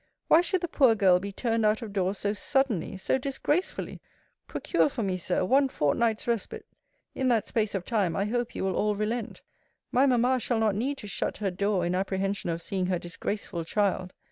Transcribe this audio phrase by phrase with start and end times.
[0.29, 4.01] Why should the poor girl be turned out of doors so suddenly, so disgracefully?
[4.47, 6.65] Procure for me, Sir, one fortnight's respite.
[7.13, 9.43] In that space of time, I hope you will all relent.
[9.91, 13.63] My mamma shall not need to shut her door in apprehension of seeing her disgraceful
[13.63, 14.15] child.